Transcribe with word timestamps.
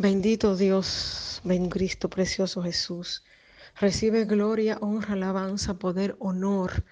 Bendito 0.00 0.56
Dios, 0.56 1.42
ven 1.44 1.68
Cristo 1.68 2.08
precioso 2.08 2.62
Jesús. 2.62 3.22
Recibe 3.78 4.24
gloria, 4.24 4.78
honra, 4.80 5.12
alabanza, 5.12 5.74
poder, 5.74 6.16
honor 6.20 6.84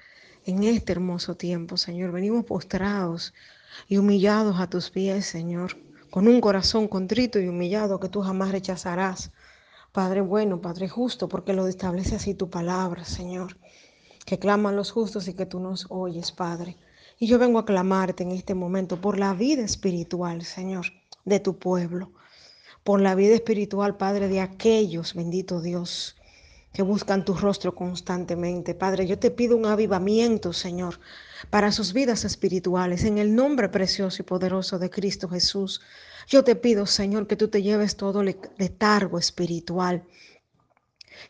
en 0.45 0.63
este 0.65 0.93
hermoso 0.93 1.35
tiempo, 1.35 1.79
Señor. 1.79 2.13
Venimos 2.13 2.45
postrados 2.45 3.33
y 3.89 3.97
humillados 3.97 4.61
a 4.61 4.69
tus 4.69 4.91
pies, 4.91 5.25
Señor, 5.25 5.79
con 6.11 6.29
un 6.29 6.39
corazón 6.43 6.87
contrito 6.87 7.41
y 7.41 7.49
humillado 7.49 7.99
que 7.99 8.11
tú 8.11 8.21
jamás 8.21 8.53
rechazarás. 8.53 9.33
Padre 9.91 10.21
bueno, 10.21 10.61
Padre 10.61 10.91
justo, 10.91 11.31
porque 11.31 11.55
lo 11.55 11.67
establece 11.67 12.17
así 12.17 12.35
tu 12.35 12.51
palabra, 12.51 13.07
Señor, 13.07 13.57
que 14.27 14.39
claman 14.39 14.77
los 14.77 14.91
justos 14.91 15.29
y 15.29 15.33
que 15.33 15.47
tú 15.47 15.61
nos 15.61 15.87
oyes, 15.89 16.31
Padre. 16.31 16.77
Y 17.19 17.27
yo 17.27 17.39
vengo 17.39 17.59
a 17.59 17.65
clamarte 17.65 18.23
en 18.23 18.33
este 18.33 18.55
momento 18.55 19.01
por 19.01 19.19
la 19.19 19.33
vida 19.33 19.63
espiritual, 19.63 20.43
Señor, 20.45 20.89
de 21.25 21.41
tu 21.41 21.59
pueblo 21.59 22.13
por 22.89 23.03
la 23.03 23.15
vida 23.15 23.35
espiritual, 23.35 23.99
Padre, 23.99 24.29
de 24.29 24.41
aquellos, 24.41 25.13
bendito 25.13 25.61
Dios, 25.61 26.17
que 26.73 26.81
buscan 26.81 27.23
tu 27.23 27.35
rostro 27.35 27.75
constantemente. 27.75 28.75
Padre, 28.75 29.07
yo 29.07 29.19
te 29.19 29.31
pido 29.31 29.59
un 29.59 29.67
avivamiento, 29.67 30.55
Señor, 30.55 30.99
para 31.51 31.71
sus 31.71 31.93
vidas 31.93 32.25
espirituales, 32.25 33.05
en 33.05 33.19
el 33.19 33.35
nombre 33.35 33.69
precioso 33.69 34.23
y 34.23 34.25
poderoso 34.25 34.79
de 34.79 34.89
Cristo 34.89 35.29
Jesús. 35.29 35.83
Yo 36.29 36.45
te 36.45 36.57
pido, 36.57 36.87
Señor, 36.87 37.27
que 37.27 37.37
tú 37.37 37.49
te 37.49 37.61
lleves 37.61 37.95
todo 37.95 38.23
letargo 38.23 39.19
espiritual, 39.19 40.03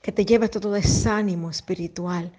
que 0.00 0.12
te 0.12 0.24
lleves 0.24 0.52
todo 0.52 0.70
desánimo 0.70 1.50
espiritual 1.50 2.30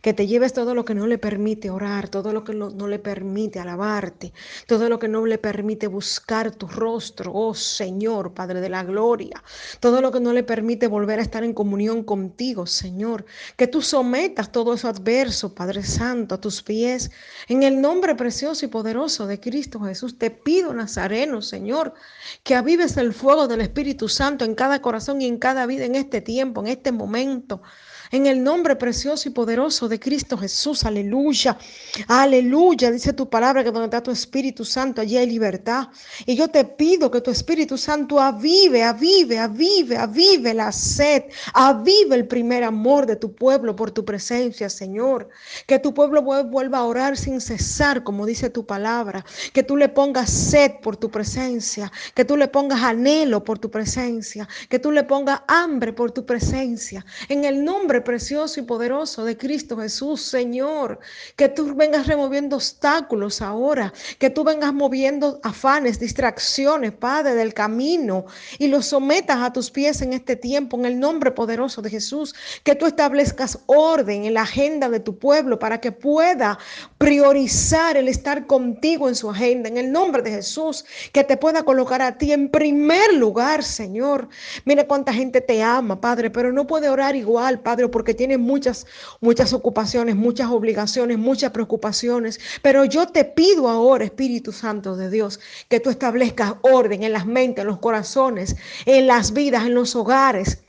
que 0.00 0.12
te 0.12 0.26
lleves 0.26 0.52
todo 0.52 0.74
lo 0.74 0.84
que 0.84 0.94
no 0.94 1.06
le 1.06 1.18
permite 1.18 1.70
orar, 1.70 2.08
todo 2.08 2.32
lo 2.32 2.44
que 2.44 2.54
no, 2.54 2.88
le 2.88 2.98
permite 2.98 3.58
alabarte, 3.58 4.32
todo 4.66 4.88
lo 4.88 4.98
que 4.98 5.08
no 5.08 5.24
le 5.26 5.38
permite 5.38 5.86
buscar 5.86 6.50
tu 6.50 6.66
rostro, 6.66 7.32
oh 7.34 7.54
Señor, 7.54 8.34
Padre 8.34 8.60
de 8.60 8.68
la 8.68 8.84
Gloria, 8.84 9.42
todo 9.80 10.00
lo 10.00 10.12
que 10.12 10.20
no 10.20 10.32
le 10.32 10.42
permite 10.42 10.86
volver 10.86 11.18
a 11.18 11.22
estar 11.22 11.44
en 11.44 11.54
comunión 11.54 12.04
contigo, 12.04 12.66
Señor, 12.66 13.24
que 13.56 13.66
tú 13.66 13.82
sometas 13.82 14.52
todo 14.52 14.74
eso 14.74 14.88
adverso, 14.88 15.54
Padre 15.54 15.82
Santo, 15.82 16.34
a 16.34 16.40
tus 16.40 16.62
pies, 16.62 17.10
en 17.48 17.62
el 17.62 17.80
nombre 17.80 18.14
precioso 18.14 18.64
y 18.64 18.68
poderoso 18.68 19.26
de 19.26 19.40
Cristo 19.40 19.80
Jesús, 19.80 20.18
te 20.18 20.30
pido, 20.30 20.72
Nazareno, 20.72 21.42
Señor, 21.42 21.94
que 22.42 22.54
avives 22.54 22.96
el 22.96 23.12
fuego 23.12 23.48
del 23.48 23.60
Espíritu 23.60 24.08
Santo 24.08 24.44
en 24.44 24.54
cada 24.54 24.80
corazón 24.80 25.20
y 25.20 25.26
en 25.26 25.38
cada 25.38 25.66
vida 25.66 25.84
en 25.84 25.94
este 25.94 26.20
tiempo, 26.20 26.60
en 26.60 26.68
este 26.68 26.92
momento. 26.92 27.62
En 28.10 28.26
el 28.26 28.42
nombre 28.42 28.76
precioso 28.76 29.28
y 29.28 29.32
poderoso 29.32 29.88
de 29.88 30.00
Cristo 30.00 30.38
Jesús, 30.38 30.84
aleluya. 30.84 31.58
Aleluya, 32.06 32.90
dice 32.90 33.12
tu 33.12 33.28
palabra 33.28 33.62
que 33.62 33.70
donde 33.70 33.86
está 33.86 34.02
tu 34.02 34.10
Espíritu 34.10 34.64
Santo, 34.64 35.00
allí 35.00 35.16
hay 35.16 35.26
libertad. 35.26 35.88
Y 36.24 36.34
yo 36.34 36.48
te 36.48 36.64
pido 36.64 37.10
que 37.10 37.20
tu 37.20 37.30
Espíritu 37.30 37.76
Santo 37.76 38.18
avive, 38.18 38.82
avive, 38.82 39.38
avive, 39.38 39.96
avive 39.96 40.54
la 40.54 40.72
sed, 40.72 41.24
avive 41.52 42.14
el 42.14 42.26
primer 42.26 42.64
amor 42.64 43.04
de 43.06 43.16
tu 43.16 43.34
pueblo 43.34 43.76
por 43.76 43.90
tu 43.90 44.04
presencia, 44.04 44.70
Señor. 44.70 45.28
Que 45.66 45.78
tu 45.78 45.92
pueblo 45.92 46.22
vuelva 46.22 46.78
a 46.78 46.84
orar 46.84 47.16
sin 47.16 47.40
cesar, 47.40 48.04
como 48.04 48.24
dice 48.24 48.48
tu 48.48 48.64
palabra. 48.64 49.24
Que 49.52 49.62
tú 49.62 49.76
le 49.76 49.88
pongas 49.88 50.30
sed 50.30 50.72
por 50.82 50.96
tu 50.96 51.10
presencia, 51.10 51.92
que 52.14 52.24
tú 52.24 52.36
le 52.36 52.48
pongas 52.48 52.82
anhelo 52.82 53.44
por 53.44 53.58
tu 53.58 53.70
presencia, 53.70 54.48
que 54.68 54.78
tú 54.78 54.92
le 54.92 55.04
pongas 55.04 55.42
hambre 55.46 55.92
por 55.92 56.10
tu 56.10 56.24
presencia. 56.24 57.04
En 57.28 57.44
el 57.44 57.64
nombre 57.64 57.97
precioso 58.02 58.60
y 58.60 58.62
poderoso 58.62 59.24
de 59.24 59.36
Cristo 59.36 59.76
Jesús, 59.76 60.22
Señor. 60.22 60.98
Que 61.36 61.48
tú 61.48 61.74
vengas 61.74 62.06
removiendo 62.06 62.56
obstáculos 62.56 63.42
ahora, 63.42 63.92
que 64.18 64.30
tú 64.30 64.44
vengas 64.44 64.72
moviendo 64.72 65.40
afanes, 65.42 65.98
distracciones, 65.98 66.92
Padre, 66.92 67.34
del 67.34 67.54
camino 67.54 68.26
y 68.58 68.68
los 68.68 68.86
sometas 68.86 69.38
a 69.38 69.52
tus 69.52 69.70
pies 69.70 70.00
en 70.02 70.12
este 70.12 70.36
tiempo, 70.36 70.78
en 70.78 70.86
el 70.86 71.00
nombre 71.00 71.30
poderoso 71.30 71.82
de 71.82 71.90
Jesús. 71.90 72.34
Que 72.64 72.74
tú 72.74 72.86
establezcas 72.86 73.58
orden 73.66 74.24
en 74.24 74.34
la 74.34 74.42
agenda 74.42 74.88
de 74.88 75.00
tu 75.00 75.18
pueblo 75.18 75.58
para 75.58 75.80
que 75.80 75.92
pueda 75.92 76.58
priorizar 76.98 77.96
el 77.96 78.08
estar 78.08 78.46
contigo 78.46 79.08
en 79.08 79.14
su 79.14 79.30
agenda, 79.30 79.68
en 79.68 79.76
el 79.76 79.92
nombre 79.92 80.22
de 80.22 80.30
Jesús. 80.30 80.84
Que 81.12 81.24
te 81.24 81.36
pueda 81.36 81.62
colocar 81.64 82.02
a 82.02 82.18
ti 82.18 82.32
en 82.32 82.48
primer 82.48 83.14
lugar, 83.14 83.64
Señor. 83.64 84.28
Mira 84.64 84.86
cuánta 84.86 85.12
gente 85.12 85.40
te 85.40 85.62
ama, 85.62 86.00
Padre, 86.00 86.30
pero 86.30 86.52
no 86.52 86.66
puede 86.66 86.88
orar 86.88 87.16
igual, 87.16 87.60
Padre 87.60 87.87
porque 87.90 88.14
tiene 88.14 88.38
muchas, 88.38 88.86
muchas 89.20 89.52
ocupaciones, 89.52 90.16
muchas 90.16 90.50
obligaciones, 90.50 91.18
muchas 91.18 91.50
preocupaciones. 91.52 92.40
Pero 92.62 92.84
yo 92.84 93.08
te 93.08 93.24
pido 93.24 93.68
ahora, 93.68 94.04
Espíritu 94.04 94.52
Santo 94.52 94.96
de 94.96 95.10
Dios, 95.10 95.40
que 95.68 95.80
tú 95.80 95.90
establezcas 95.90 96.54
orden 96.62 97.02
en 97.02 97.12
las 97.12 97.26
mentes, 97.26 97.62
en 97.62 97.68
los 97.68 97.78
corazones, 97.78 98.56
en 98.86 99.06
las 99.06 99.32
vidas, 99.32 99.66
en 99.66 99.74
los 99.74 99.96
hogares 99.96 100.62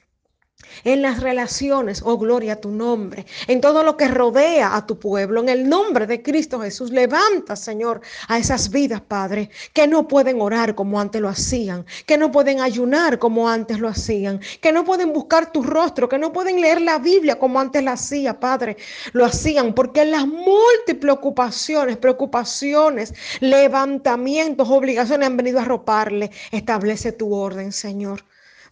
en 0.84 1.02
las 1.02 1.22
relaciones, 1.22 2.02
oh 2.04 2.18
gloria 2.18 2.54
a 2.54 2.56
tu 2.58 2.72
nombre, 2.72 3.26
en 3.48 3.62
todo 3.62 3.84
lo 3.84 3.98
que 3.98 4.08
rodea 4.08 4.76
a 4.76 4.86
tu 4.86 5.00
pueblo, 5.00 5.42
en 5.42 5.50
el 5.50 5.70
nombre 5.70 6.08
de 6.08 6.22
Cristo 6.22 6.62
Jesús, 6.62 6.92
levanta, 6.92 7.56
Señor, 7.56 8.02
a 8.28 8.38
esas 8.38 8.70
vidas, 8.70 9.02
Padre, 9.02 9.50
que 9.74 9.88
no 9.88 10.08
pueden 10.08 10.42
orar 10.42 10.76
como 10.76 11.00
antes 11.00 11.22
lo 11.22 11.30
hacían, 11.30 11.86
que 12.06 12.18
no 12.18 12.32
pueden 12.32 12.62
ayunar 12.62 13.20
como 13.20 13.50
antes 13.50 13.80
lo 13.80 13.88
hacían, 13.88 14.40
que 14.62 14.72
no 14.72 14.84
pueden 14.84 15.14
buscar 15.14 15.52
tu 15.52 15.64
rostro, 15.64 16.10
que 16.10 16.18
no 16.18 16.32
pueden 16.32 16.62
leer 16.62 16.82
la 16.82 17.00
Biblia 17.00 17.40
como 17.40 17.60
antes 17.60 17.84
la 17.84 17.94
hacía, 17.94 18.40
Padre, 18.40 18.78
lo 19.14 19.26
hacían, 19.26 19.74
porque 19.74 20.06
las 20.06 20.28
múltiples 20.28 21.14
ocupaciones, 21.14 21.98
preocupaciones, 21.98 23.14
levantamientos, 23.40 24.70
obligaciones 24.70 25.28
han 25.28 25.38
venido 25.38 25.60
a 25.60 25.66
roparle. 25.66 26.32
Establece 26.52 27.12
tu 27.12 27.34
orden, 27.34 27.72
Señor. 27.72 28.24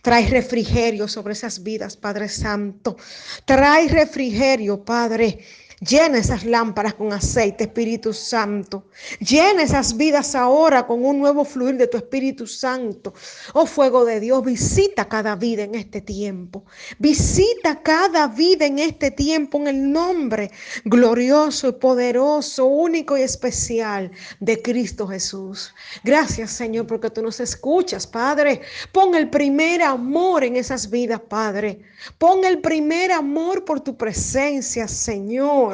Trae 0.01 0.27
refrigerio 0.27 1.07
sobre 1.07 1.33
esas 1.33 1.63
vidas, 1.63 1.97
Padre 1.97 2.29
Santo. 2.29 2.97
Trae 3.45 3.87
refrigerio, 3.87 4.83
Padre. 4.83 5.39
Llena 5.79 6.17
esas 6.17 6.43
lámparas 6.43 6.95
con 6.95 7.13
aceite, 7.13 7.65
Espíritu 7.65 8.11
Santo. 8.11 8.87
Llena 9.19 9.61
esas 9.61 9.95
vidas 9.95 10.33
ahora 10.33 10.87
con 10.87 11.05
un 11.05 11.19
nuevo 11.19 11.45
fluir 11.45 11.77
de 11.77 11.85
tu 11.85 11.97
Espíritu 11.97 12.47
Santo. 12.47 13.13
Oh 13.53 13.67
fuego 13.67 14.03
de 14.03 14.19
Dios, 14.19 14.43
visita 14.43 15.07
cada 15.07 15.35
vida 15.35 15.61
en 15.61 15.75
este 15.75 16.01
tiempo. 16.01 16.65
Visita 16.97 17.83
cada 17.83 18.27
vida 18.27 18.65
en 18.65 18.79
este 18.79 19.11
tiempo 19.11 19.59
en 19.59 19.67
el 19.67 19.91
nombre 19.91 20.49
glorioso 20.83 21.67
y 21.67 21.73
poderoso, 21.73 22.65
único 22.65 23.15
y 23.15 23.21
especial 23.21 24.09
de 24.39 24.59
Cristo 24.59 25.07
Jesús. 25.07 25.75
Gracias, 26.03 26.53
Señor, 26.53 26.87
porque 26.87 27.11
tú 27.11 27.21
nos 27.21 27.39
escuchas, 27.39 28.07
Padre. 28.07 28.61
Pon 28.91 29.13
el 29.13 29.29
primer 29.29 29.83
amor 29.83 30.43
en 30.43 30.55
esas 30.55 30.89
vidas, 30.89 31.21
Padre. 31.29 31.81
Pon 32.17 32.45
el 32.45 32.61
primer 32.61 33.11
amor 33.11 33.63
por 33.63 33.81
tu 33.81 33.95
presencia, 33.95 34.87
Señor. 34.87 35.66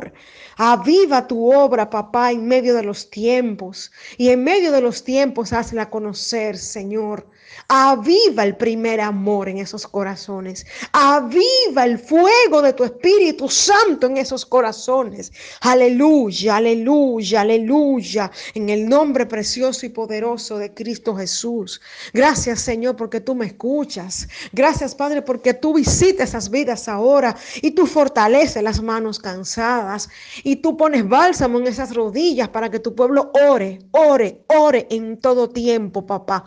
Aviva 0.57 1.27
tu 1.27 1.51
obra, 1.53 1.89
papá, 1.89 2.31
en 2.31 2.47
medio 2.47 2.75
de 2.75 2.83
los 2.83 3.09
tiempos. 3.09 3.91
Y 4.17 4.29
en 4.29 4.43
medio 4.43 4.71
de 4.71 4.81
los 4.81 5.03
tiempos 5.03 5.53
hazla 5.53 5.89
conocer, 5.89 6.57
Señor. 6.57 7.27
Aviva 7.67 8.43
el 8.43 8.55
primer 8.55 8.99
amor 9.01 9.49
en 9.49 9.57
esos 9.57 9.87
corazones. 9.87 10.65
Aviva 10.91 11.85
el 11.85 11.97
fuego 11.99 12.61
de 12.61 12.73
tu 12.73 12.83
Espíritu 12.83 13.49
Santo 13.49 14.07
en 14.07 14.17
esos 14.17 14.45
corazones. 14.45 15.31
Aleluya, 15.61 16.57
aleluya, 16.57 17.41
aleluya. 17.41 18.31
En 18.53 18.69
el 18.69 18.87
nombre 18.87 19.25
precioso 19.25 19.85
y 19.85 19.89
poderoso 19.89 20.57
de 20.57 20.73
Cristo 20.73 21.15
Jesús. 21.15 21.81
Gracias, 22.13 22.61
Señor, 22.61 22.95
porque 22.95 23.21
tú 23.21 23.35
me 23.35 23.45
escuchas. 23.45 24.27
Gracias, 24.51 24.95
Padre, 24.95 25.21
porque 25.21 25.53
tú 25.53 25.73
visitas 25.73 26.29
esas 26.29 26.49
vidas 26.49 26.87
ahora 26.87 27.35
y 27.61 27.71
tú 27.71 27.85
fortaleces 27.85 28.63
las 28.63 28.81
manos 28.81 29.19
cansadas 29.19 29.82
y 30.43 30.57
tú 30.57 30.77
pones 30.77 31.07
bálsamo 31.07 31.59
en 31.59 31.67
esas 31.67 31.93
rodillas 31.93 32.49
para 32.49 32.69
que 32.69 32.79
tu 32.79 32.95
pueblo 32.95 33.31
ore, 33.49 33.79
ore, 33.91 34.43
ore 34.47 34.87
en 34.89 35.19
todo 35.19 35.49
tiempo, 35.49 36.05
papá. 36.05 36.45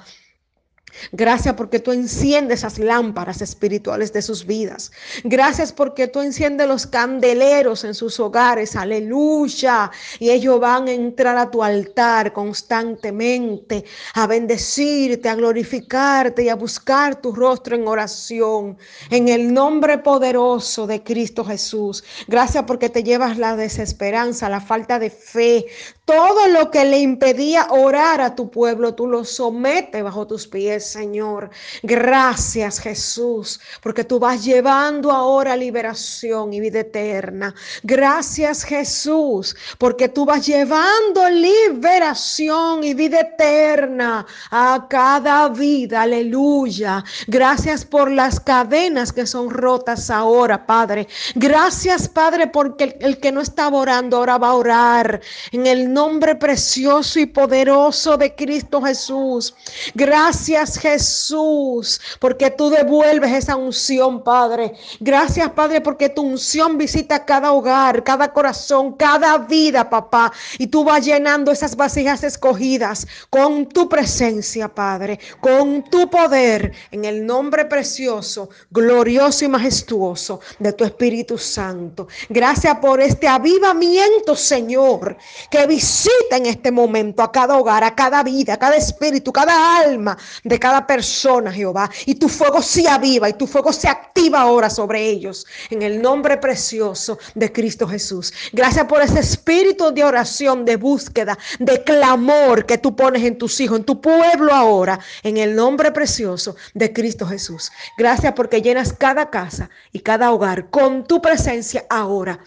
Gracias 1.13 1.55
porque 1.55 1.81
tú 1.81 1.93
enciendes 1.93 2.61
esas 2.61 2.79
lámparas 2.79 3.43
espirituales 3.43 4.13
de 4.13 4.23
sus 4.23 4.47
vidas. 4.47 4.93
Gracias 5.25 5.73
porque 5.73 6.09
tú 6.09 6.21
enciendes 6.21 6.67
los 6.67 6.87
candeleros 6.87 7.85
en 7.85 7.95
sus 7.95 8.19
hogares. 8.21 8.77
Aleluya. 8.77 9.91
Y 10.19 10.31
ellos 10.31 10.61
van 10.61 10.89
a 10.89 10.93
entrar 10.93 11.37
a 11.37 11.51
tu 11.51 11.63
altar 11.63 12.33
constantemente, 12.33 13.85
a 14.15 14.27
bendecirte, 14.27 15.29
a 15.29 15.35
glorificarte 15.35 16.45
y 16.45 16.49
a 16.49 16.55
buscar 16.55 17.21
tu 17.21 17.33
rostro 17.33 17.77
en 17.77 17.87
oración. 17.87 18.79
En 19.11 19.29
el 19.29 19.53
nombre 19.53 19.99
poderoso 19.99 20.87
de 20.87 21.03
Cristo 21.03 21.45
Jesús. 21.45 22.05
Gracias 22.29 22.65
porque 22.67 22.89
te 22.89 23.03
llevas 23.03 23.39
la 23.39 23.57
desesperanza, 23.57 24.49
la 24.49 24.61
falta 24.61 24.99
de 24.99 25.11
fe. 25.11 25.67
Todo 26.05 26.49
lo 26.49 26.71
que 26.71 26.85
le 26.85 27.01
impedía 27.01 27.67
orar 27.71 28.21
a 28.21 28.35
tu 28.35 28.51
pueblo, 28.51 28.95
tú 28.95 29.09
lo 29.09 29.25
sometes 29.25 30.03
bajo 30.03 30.27
tus 30.27 30.47
pies 30.47 30.86
Señor. 30.87 31.51
Gracias, 31.83 32.81
Jesús, 32.81 33.61
porque 33.81 34.05
tú 34.05 34.19
vas 34.19 34.45
llevando 34.45 35.11
ahora 35.11 35.57
liberación 35.57 36.53
y 36.53 36.61
vida 36.61 36.81
eterna. 36.81 37.55
Gracias, 37.83 38.65
Jesús, 38.65 39.57
porque 39.79 40.09
tú 40.09 40.25
vas 40.25 40.47
llevando 40.47 41.29
liberación 41.31 42.85
y 42.85 42.95
vida 42.95 43.21
eterna 43.21 44.27
a 44.51 44.87
cada 44.89 45.49
vida. 45.49 46.03
Aleluya. 46.03 47.05
Gracias 47.27 47.85
por 47.85 48.11
las 48.11 48.41
cadenas 48.41 49.13
que 49.13 49.27
son 49.27 49.51
rotas 49.51 50.11
ahora, 50.11 50.67
Padre. 50.67 51.09
Gracias, 51.35 52.09
Padre, 52.09 52.47
porque 52.47 52.97
el, 53.01 53.19
que 53.19 53.33
no 53.33 53.41
estaba 53.41 53.79
orando 53.79 54.17
ahora 54.17 54.39
va 54.39 54.49
a 54.49 54.55
orar 54.55 55.21
en 55.53 55.67
el 55.67 55.93
nombre 55.93 56.35
precioso 56.35 57.19
y 57.19 57.27
poderoso 57.27 58.17
de 58.17 58.35
Cristo 58.35 58.83
Jesús. 58.83 59.55
Gracias, 59.95 60.76
Jesús, 60.79 62.01
porque 62.21 62.51
tú 62.51 62.71
devuelves 62.71 63.33
esa 63.33 63.57
unción, 63.57 64.23
Padre. 64.23 64.75
Gracias, 65.01 65.51
Padre, 65.51 65.81
porque 65.81 66.09
tu 66.09 66.23
unción 66.23 66.79
visita 66.79 67.25
cada 67.25 67.53
hogar, 67.53 68.05
cada 68.05 68.33
corazón, 68.33 68.95
cada 68.95 69.39
vida, 69.39 69.89
papá. 69.89 70.33
Y 70.59 70.67
tú 70.67 70.85
vas 70.85 71.05
llenando 71.05 71.51
esas 71.51 71.77
vasijas 71.77 72.23
escogidas 72.23 73.07
con 73.31 73.67
tu 73.67 73.89
presencia, 73.89 74.69
Padre, 74.69 75.19
con 75.41 75.85
tu 75.85 76.09
poder, 76.11 76.73
en 76.91 77.05
el 77.05 77.25
nombre 77.25 77.65
precioso, 77.65 78.51
glorioso 78.71 79.45
y 79.45 79.49
majestuoso 79.49 80.41
de 80.59 80.73
tu 80.73 80.85
Espíritu 80.85 81.39
Santo. 81.39 82.09
Gracias 82.29 82.79
por 82.79 83.01
este 83.01 83.29
avivamiento, 83.29 84.35
Señor, 84.37 85.17
que 85.51 85.67
visita 85.67 86.37
en 86.37 86.47
este 86.47 86.71
momento 86.71 87.23
a 87.23 87.33
cada 87.33 87.57
hogar, 87.57 87.85
a 87.85 87.95
cada 87.95 88.23
vida, 88.23 88.55
a 88.55 88.59
cada 88.59 88.77
espíritu, 88.77 89.33
cada 89.33 89.79
alma 89.79 90.17
de 90.45 90.56
cada 90.59 90.87
persona, 90.87 91.53
Jehová. 91.53 91.91
Y 92.07 92.17
tu 92.17 92.29
fuego 92.29 92.63
se 92.63 92.89
aviva 92.89 93.29
y 93.29 93.35
tu 93.35 93.47
fuego 93.47 93.73
se 93.73 93.89
activa 93.89 94.41
ahora 94.41 94.71
sobre 94.71 95.09
ellos, 95.09 95.47
en 95.71 95.83
el 95.83 96.01
nombre 96.01 96.37
precioso 96.37 97.19
de 97.35 97.53
Cristo 97.53 97.87
Jesús. 97.87 98.33
Gracias 98.53 98.87
por 98.87 99.03
ese 99.03 99.21
espíritu 99.21 99.93
de 99.93 100.05
oración, 100.05 100.65
de 100.65 100.77
búsqueda, 100.77 101.39
de 101.59 101.83
clamor 101.85 102.67
que 102.67 102.79
tú 102.79 102.95
pones 102.95 103.25
en 103.25 103.39
tus 103.39 103.61
hijos, 103.61 103.79
en 103.79 103.85
tu 103.85 104.01
pueblo 104.01 104.53
ahora, 104.53 104.99
en 105.23 105.37
el 105.37 105.55
nombre 105.55 105.93
precioso 105.93 106.57
de 106.75 106.93
Cristo 106.93 107.27
Jesús. 107.27 107.71
Gracias 107.99 108.33
porque 108.35 108.63
llenas 108.63 108.93
cada 108.93 109.31
casa 109.31 109.71
y 109.93 110.01
cada 110.01 110.33
hogar 110.33 110.71
con 110.71 111.07
tu 111.07 111.21
presencia 111.21 111.87
ahora 111.89 112.41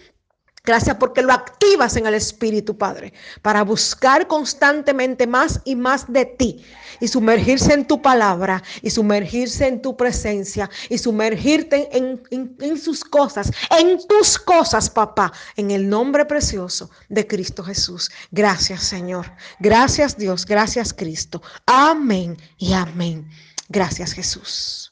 Gracias 0.69 0.97
porque 0.97 1.23
lo 1.23 1.33
activas 1.33 1.95
en 1.95 2.05
el 2.05 2.13
Espíritu, 2.13 2.77
Padre, 2.77 3.11
para 3.41 3.63
buscar 3.63 4.27
constantemente 4.27 5.25
más 5.25 5.61
y 5.65 5.75
más 5.75 6.05
de 6.13 6.25
ti 6.25 6.63
y 6.99 7.07
sumergirse 7.07 7.73
en 7.73 7.87
tu 7.87 8.03
palabra 8.03 8.61
y 8.83 8.91
sumergirse 8.91 9.65
en 9.65 9.81
tu 9.81 9.97
presencia 9.97 10.69
y 10.87 10.99
sumergirte 10.99 11.89
en, 11.97 12.21
en, 12.29 12.77
sus 12.77 13.03
cosas, 13.03 13.51
en 13.79 13.97
tus 14.07 14.37
cosas, 14.37 14.91
papá, 14.91 15.33
en 15.55 15.71
el 15.71 15.89
nombre 15.89 16.23
precioso 16.25 16.91
de 17.07 17.25
Cristo 17.25 17.63
Jesús. 17.63 18.11
Gracias, 18.29 18.83
Señor. 18.83 19.25
Gracias, 19.59 20.19
Dios. 20.19 20.45
Gracias, 20.45 20.93
Cristo. 20.93 21.41
Amén 21.65 22.37
y 22.59 22.73
amén. 22.73 23.27
Gracias, 23.69 24.13
Jesús. 24.13 24.88